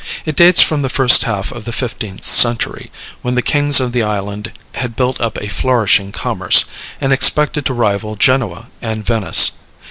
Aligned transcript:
It 0.25 0.35
dates 0.35 0.63
from 0.63 0.81
the 0.81 0.89
first 0.89 1.25
half 1.25 1.51
of 1.51 1.63
the 1.63 1.71
fifteenth 1.71 2.23
century, 2.23 2.89
when 3.21 3.35
the 3.35 3.43
kings 3.43 3.79
of 3.79 3.91
the 3.91 4.01
island 4.01 4.51
had 4.71 4.95
built 4.95 5.21
up 5.21 5.37
a 5.39 5.47
flourishing 5.47 6.11
commerce, 6.11 6.65
and 6.99 7.13
expected 7.13 7.67
to 7.67 7.73
rival 7.75 8.15
Genoa 8.15 8.69
and 8.81 9.05
Venice. 9.05 9.51